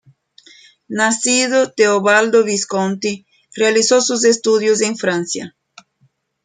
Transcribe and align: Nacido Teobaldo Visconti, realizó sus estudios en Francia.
Nacido 0.87 1.71
Teobaldo 1.73 2.43
Visconti, 2.43 3.27
realizó 3.55 4.01
sus 4.01 4.23
estudios 4.25 4.81
en 4.81 4.97
Francia. 4.97 5.55